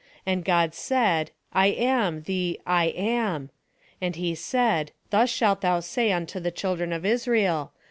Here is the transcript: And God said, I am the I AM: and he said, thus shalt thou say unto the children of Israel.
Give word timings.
And 0.25 0.43
God 0.43 0.73
said, 0.73 1.29
I 1.53 1.67
am 1.67 2.23
the 2.23 2.59
I 2.65 2.85
AM: 2.87 3.51
and 4.01 4.15
he 4.15 4.33
said, 4.33 4.91
thus 5.11 5.29
shalt 5.29 5.61
thou 5.61 5.79
say 5.79 6.11
unto 6.11 6.39
the 6.39 6.49
children 6.49 6.91
of 6.91 7.05
Israel. 7.05 7.71